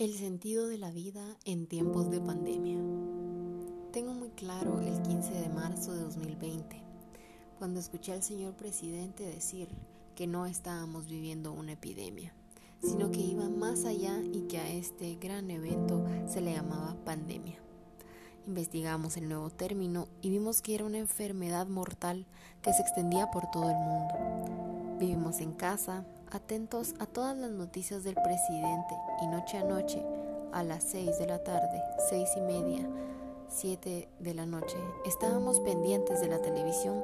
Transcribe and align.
El 0.00 0.14
sentido 0.14 0.66
de 0.66 0.78
la 0.78 0.90
vida 0.90 1.22
en 1.44 1.66
tiempos 1.66 2.10
de 2.10 2.22
pandemia. 2.22 2.78
Tengo 3.92 4.14
muy 4.14 4.30
claro 4.30 4.80
el 4.80 5.02
15 5.02 5.30
de 5.34 5.50
marzo 5.50 5.92
de 5.92 6.00
2020, 6.00 6.80
cuando 7.58 7.80
escuché 7.80 8.14
al 8.14 8.22
señor 8.22 8.54
presidente 8.54 9.26
decir 9.26 9.68
que 10.14 10.26
no 10.26 10.46
estábamos 10.46 11.06
viviendo 11.06 11.52
una 11.52 11.72
epidemia, 11.72 12.32
sino 12.82 13.10
que 13.10 13.20
iba 13.20 13.50
más 13.50 13.84
allá 13.84 14.22
y 14.22 14.48
que 14.48 14.56
a 14.56 14.70
este 14.70 15.16
gran 15.16 15.50
evento 15.50 16.02
se 16.26 16.40
le 16.40 16.54
llamaba 16.54 16.96
pandemia. 17.04 17.58
Investigamos 18.46 19.18
el 19.18 19.28
nuevo 19.28 19.50
término 19.50 20.08
y 20.22 20.30
vimos 20.30 20.62
que 20.62 20.76
era 20.76 20.86
una 20.86 20.96
enfermedad 20.96 21.66
mortal 21.66 22.24
que 22.62 22.72
se 22.72 22.80
extendía 22.80 23.30
por 23.30 23.50
todo 23.50 23.68
el 23.68 23.76
mundo. 23.76 24.96
Vivimos 24.98 25.40
en 25.40 25.52
casa, 25.52 26.06
atentos 26.30 26.94
a 26.98 27.06
todas 27.06 27.36
las 27.36 27.50
noticias 27.50 28.04
del 28.04 28.14
presidente 28.14 28.94
y 29.22 29.26
noche 29.26 29.58
a 29.58 29.64
noche, 29.64 30.02
a 30.52 30.62
las 30.62 30.84
6 30.84 31.18
de 31.18 31.26
la 31.26 31.42
tarde, 31.42 31.82
seis 32.08 32.28
y 32.36 32.40
media, 32.40 32.88
7 33.48 34.08
de 34.18 34.34
la 34.34 34.46
noche, 34.46 34.76
estábamos 35.04 35.60
pendientes 35.60 36.20
de 36.20 36.28
la 36.28 36.40
televisión 36.40 37.02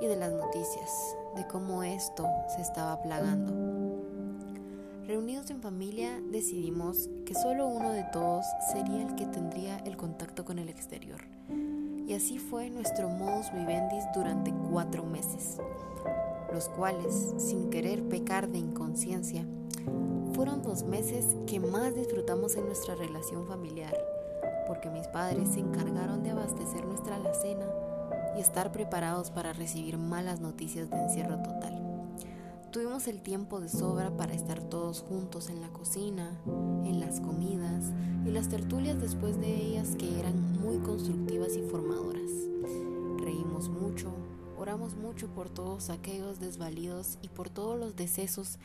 y 0.00 0.06
de 0.06 0.16
las 0.16 0.32
noticias, 0.32 1.16
de 1.34 1.46
cómo 1.46 1.82
esto 1.82 2.26
se 2.54 2.62
estaba 2.62 3.02
plagando. 3.02 3.52
Reunidos 5.06 5.50
en 5.50 5.60
familia 5.60 6.20
decidimos 6.30 7.08
que 7.24 7.34
solo 7.34 7.66
uno 7.66 7.90
de 7.90 8.04
todos 8.04 8.44
sería 8.72 9.02
el 9.02 9.14
que 9.16 9.26
tendría 9.26 9.78
el 9.78 9.96
contacto 9.96 10.44
con 10.44 10.58
el 10.58 10.68
exterior. 10.68 11.20
Y 12.06 12.14
así 12.14 12.38
fue 12.38 12.70
nuestro 12.70 13.08
modus 13.08 13.52
vivendi 13.52 13.96
durante 14.14 14.52
cuatro 14.70 15.04
meses 15.04 15.58
los 16.52 16.68
cuales, 16.68 17.34
sin 17.38 17.70
querer 17.70 18.02
pecar 18.02 18.48
de 18.48 18.58
inconsciencia, 18.58 19.44
fueron 20.34 20.62
dos 20.62 20.84
meses 20.84 21.36
que 21.46 21.60
más 21.60 21.94
disfrutamos 21.94 22.56
en 22.56 22.66
nuestra 22.66 22.94
relación 22.94 23.46
familiar, 23.46 23.96
porque 24.66 24.90
mis 24.90 25.06
padres 25.08 25.48
se 25.50 25.60
encargaron 25.60 26.22
de 26.22 26.30
abastecer 26.30 26.84
nuestra 26.84 27.16
alacena 27.16 27.66
y 28.36 28.40
estar 28.40 28.70
preparados 28.70 29.30
para 29.30 29.52
recibir 29.52 29.98
malas 29.98 30.40
noticias 30.40 30.88
de 30.90 30.96
encierro 30.96 31.42
total. 31.42 31.82
Tuvimos 32.70 33.08
el 33.08 33.22
tiempo 33.22 33.60
de 33.60 33.68
sobra 33.68 34.10
para 34.10 34.34
estar 34.34 34.60
todos 34.60 35.00
juntos 35.00 35.48
en 35.48 35.60
la 35.60 35.68
cocina, 35.68 36.38
en 36.84 37.00
las 37.00 37.20
comidas 37.20 37.86
y 38.26 38.30
las 38.30 38.48
tertulias 38.48 39.00
después 39.00 39.40
de 39.40 39.56
ellas 39.56 39.96
que 39.98 40.20
eran 40.20 40.60
muy 40.60 40.78
constructivas 40.78 41.56
y 41.56 41.62
formadoras. 41.62 42.47
Mucho 44.96 45.28
por 45.28 45.48
todos 45.48 45.90
aquellos 45.90 46.40
desvalidos 46.40 47.18
y 47.22 47.28
por 47.28 47.50
todos 47.50 47.78
los 47.78 47.96
decesos 47.96 48.58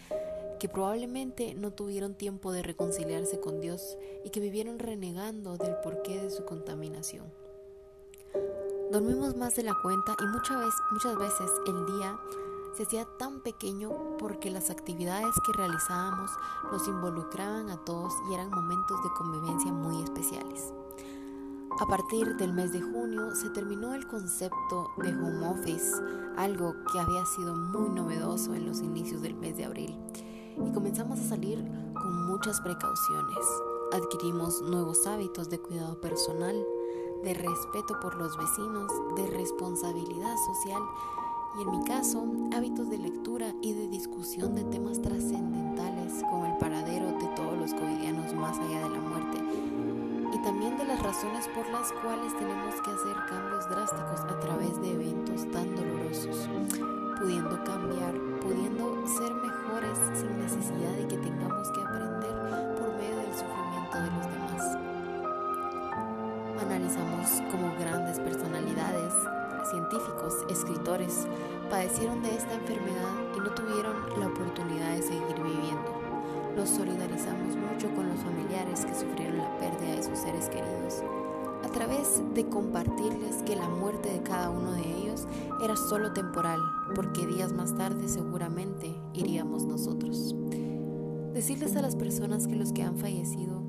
que 0.60 0.70
probablemente 0.70 1.56
no 1.56 1.72
tuvieron 1.72 2.16
tiempo 2.16 2.52
de 2.52 2.64
reconciliarse 2.64 3.40
con 3.40 3.60
Dios 3.60 3.98
y 4.24 4.30
que 4.30 4.40
vivieron 4.40 4.80
renegando 4.80 5.58
del 5.58 5.76
porqué 5.84 6.22
de 6.22 6.32
su 6.32 6.46
contaminación. 6.46 7.26
Dormimos 8.92 9.36
más 9.36 9.56
de 9.56 9.64
la 9.64 9.74
cuenta 9.82 10.16
y 10.20 10.26
muchas 10.28 10.60
veces, 10.60 10.80
muchas 10.92 11.18
veces 11.18 11.52
el 11.68 11.86
día 11.98 12.20
se 12.76 12.84
hacía 12.84 13.06
tan 13.18 13.42
pequeño 13.42 14.18
porque 14.18 14.52
las 14.52 14.70
actividades 14.70 15.36
que 15.46 15.54
realizábamos 15.54 16.32
los 16.72 16.88
involucraban 16.88 17.70
a 17.70 17.78
todos 17.84 18.14
y 18.30 18.34
eran 18.34 18.50
momentos 18.50 19.04
de 19.04 19.10
convivencia 19.18 19.72
muy 19.72 20.02
especiales. 20.04 20.74
A 21.80 21.88
partir 21.88 22.36
del 22.38 22.54
mes 22.54 22.72
de 22.72 22.82
junio 22.82 23.34
se 23.36 23.50
terminó 23.50 23.96
el 23.96 24.08
concepto 24.08 24.92
de 24.98 25.10
home 25.10 25.48
office, 25.48 25.92
algo 26.38 26.76
que 26.92 27.00
había 27.00 27.26
sido 27.26 27.56
muy 27.56 27.90
novedoso 27.90 28.54
en 28.54 28.68
los 28.68 28.80
inicios 28.82 29.24
del 29.24 29.34
mes 29.36 29.58
de 29.58 29.66
abril, 29.66 29.98
y 30.56 30.72
comenzamos 30.72 31.20
a 31.20 31.30
salir 31.30 31.58
con 31.94 32.28
muchas 32.28 32.62
precauciones. 32.62 33.38
Adquirimos 33.92 34.62
nuevos 34.62 35.08
hábitos 35.08 35.50
de 35.50 35.60
cuidado 35.60 36.00
personal, 36.00 36.56
de 37.24 37.34
respeto 37.34 38.00
por 38.00 38.16
los 38.16 38.38
vecinos, 38.38 38.92
de 39.16 39.28
responsabilidad 39.32 40.36
social 40.46 40.82
y 41.58 41.62
en 41.64 41.72
mi 41.72 41.83
caso 41.86 42.26
hábitos 42.56 42.89
de 42.89 42.98
las 50.93 51.02
razones 51.02 51.48
por 51.48 51.67
las 51.70 51.92
cuales 51.92 52.37
tenemos 52.37 52.76
que 52.81 52.92
hacer 52.92 53.15
cambios 53.27 53.67
drásticos 53.67 54.20
a 54.30 54.39
través 54.39 54.80
de 54.80 54.92
eventos 54.92 55.49
tan 55.52 55.76
dolorosos, 55.76 56.48
pudiendo 57.20 57.64
cambiar, 57.64 58.14
pudiendo 58.39 59.02
ser 59.08 59.33
mejores 59.33 59.98
sin 60.14 60.37
necesidad 60.37 60.92
de 60.92 61.08
que 61.08 61.17
tengamos 61.17 61.71
que 61.71 61.82
aprender 61.82 62.77
por 62.77 62.93
medio 62.93 63.17
del 63.17 63.33
sufrimiento 63.33 63.98
de 63.98 64.11
los 64.11 64.27
demás. 64.33 64.77
Analizamos 66.61 67.42
cómo 67.49 67.73
grandes 67.80 68.20
personalidades, 68.20 69.14
científicos, 69.71 70.45
escritores, 70.49 71.27
padecieron 71.71 72.21
de 72.21 72.36
esta 72.36 72.53
enfermedad 72.53 73.15
y 73.36 73.39
no 73.39 73.49
tuvieron 73.49 73.95
la 74.20 74.27
oportunidad 74.27 74.92
de 74.92 75.02
seguir 75.02 75.39
solidarizamos 76.70 77.56
mucho 77.56 77.94
con 77.96 78.10
los 78.10 78.20
familiares 78.20 78.86
que 78.86 78.94
sufrieron 78.94 79.38
la 79.38 79.58
pérdida 79.58 79.96
de 79.96 80.04
sus 80.04 80.20
seres 80.20 80.50
queridos, 80.50 81.04
a 81.64 81.70
través 81.70 82.22
de 82.34 82.48
compartirles 82.48 83.44
que 83.46 83.56
la 83.56 83.70
muerte 83.70 84.12
de 84.12 84.22
cada 84.22 84.50
uno 84.50 84.74
de 84.74 84.82
ellos 84.82 85.28
era 85.64 85.76
solo 85.76 86.14
temporal, 86.14 86.60
porque 86.96 87.26
días 87.26 87.54
más 87.54 87.76
tarde 87.76 88.08
seguramente 88.08 88.94
iríamos 89.14 89.66
nosotros. 89.66 90.36
Decirles 91.34 91.76
a 91.76 91.82
las 91.82 91.96
personas 91.96 92.48
que 92.48 92.56
los 92.56 92.74
que 92.74 92.84
han 92.84 92.98
fallecido, 92.98 93.62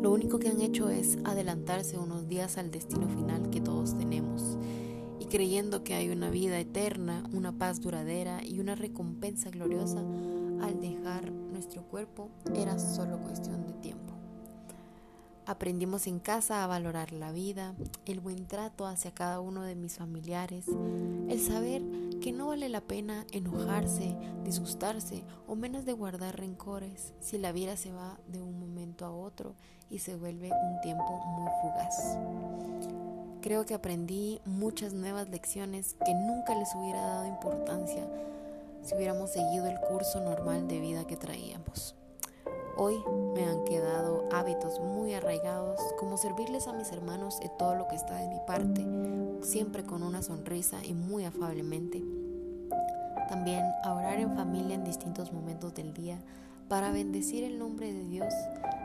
lo 0.00 0.12
único 0.12 0.38
que 0.38 0.48
han 0.48 0.60
hecho 0.60 0.88
es 0.88 1.18
adelantarse 1.24 1.98
unos 1.98 2.28
días 2.28 2.58
al 2.58 2.70
destino 2.70 3.08
final 3.08 3.50
que 3.50 3.60
todos 3.60 3.96
tenemos 3.96 4.56
y 5.18 5.26
creyendo 5.26 5.82
que 5.82 5.94
hay 5.94 6.10
una 6.10 6.30
vida 6.30 6.58
eterna, 6.58 7.24
una 7.32 7.52
paz 7.52 7.80
duradera 7.80 8.44
y 8.44 8.60
una 8.60 8.74
recompensa 8.74 9.50
gloriosa, 9.50 10.00
al 10.62 10.80
dejar 10.80 11.32
nuestro 11.56 11.82
cuerpo 11.84 12.28
era 12.54 12.78
solo 12.78 13.18
cuestión 13.18 13.66
de 13.66 13.72
tiempo. 13.72 14.12
Aprendimos 15.46 16.06
en 16.06 16.18
casa 16.18 16.62
a 16.62 16.66
valorar 16.66 17.12
la 17.12 17.32
vida, 17.32 17.74
el 18.04 18.20
buen 18.20 18.46
trato 18.46 18.84
hacia 18.86 19.14
cada 19.14 19.40
uno 19.40 19.62
de 19.62 19.74
mis 19.74 19.96
familiares, 19.96 20.66
el 21.30 21.40
saber 21.40 21.82
que 22.20 22.32
no 22.32 22.48
vale 22.48 22.68
la 22.68 22.82
pena 22.82 23.24
enojarse, 23.32 24.14
disgustarse 24.44 25.24
o 25.46 25.54
menos 25.54 25.86
de 25.86 25.94
guardar 25.94 26.38
rencores 26.38 27.14
si 27.20 27.38
la 27.38 27.52
vida 27.52 27.78
se 27.78 27.90
va 27.90 28.18
de 28.26 28.42
un 28.42 28.60
momento 28.60 29.06
a 29.06 29.10
otro 29.10 29.54
y 29.88 30.00
se 30.00 30.14
vuelve 30.14 30.50
un 30.50 30.80
tiempo 30.82 31.18
muy 31.38 31.50
fugaz. 31.62 32.18
Creo 33.40 33.64
que 33.64 33.72
aprendí 33.72 34.42
muchas 34.44 34.92
nuevas 34.92 35.30
lecciones 35.30 35.96
que 36.04 36.12
nunca 36.12 36.54
les 36.54 36.74
hubiera 36.74 37.00
dado 37.00 37.26
importancia 37.28 38.05
si 38.86 38.94
hubiéramos 38.94 39.30
seguido 39.30 39.66
el 39.66 39.80
curso 39.80 40.20
normal 40.20 40.68
de 40.68 40.78
vida 40.78 41.06
que 41.06 41.16
traíamos. 41.16 41.96
Hoy 42.76 42.94
me 43.34 43.44
han 43.44 43.64
quedado 43.64 44.28
hábitos 44.30 44.78
muy 44.78 45.12
arraigados, 45.14 45.80
como 45.98 46.16
servirles 46.16 46.68
a 46.68 46.72
mis 46.72 46.92
hermanos 46.92 47.38
en 47.40 47.50
todo 47.58 47.74
lo 47.74 47.88
que 47.88 47.96
está 47.96 48.14
de 48.16 48.28
mi 48.28 48.38
parte, 48.46 48.86
siempre 49.42 49.82
con 49.82 50.02
una 50.02 50.22
sonrisa 50.22 50.84
y 50.84 50.94
muy 50.94 51.24
afablemente. 51.24 52.00
También 53.28 53.64
a 53.82 53.94
orar 53.94 54.20
en 54.20 54.36
familia 54.36 54.76
en 54.76 54.84
distintos 54.84 55.32
momentos 55.32 55.74
del 55.74 55.92
día 55.92 56.18
para 56.68 56.92
bendecir 56.92 57.42
el 57.42 57.58
nombre 57.58 57.92
de 57.92 58.04
Dios, 58.04 58.32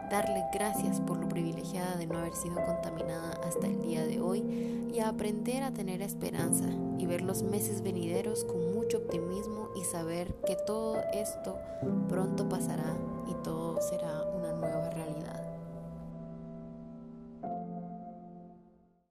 darle 0.10 0.46
gracias 0.52 1.00
por 1.02 1.18
lo 1.18 1.30
privilegiada 1.30 1.96
de 1.98 2.08
no 2.08 2.18
haber 2.18 2.34
sido 2.34 2.56
contaminada 2.66 3.40
hasta 3.44 3.68
el 3.68 3.82
día 3.82 4.04
de 4.04 4.20
hoy 4.20 4.81
y 4.94 5.00
aprender 5.00 5.64
a 5.64 5.72
tener 5.72 6.02
esperanza 6.02 6.66
y 6.98 7.06
ver 7.06 7.22
los 7.22 7.44
meses 7.44 7.82
venideros 7.82 8.44
con 8.44 8.74
mucho 8.74 8.98
optimismo 8.98 9.70
y 9.76 9.84
saber 9.84 10.34
que 10.46 10.58
todo 10.68 10.98
esto 11.14 11.58
pronto 12.10 12.48
pasará 12.50 12.98
y 13.28 13.34
todo 13.44 13.82
será 13.82 14.24
una 14.36 14.54
nueva 14.54 14.90
realidad. 14.90 15.61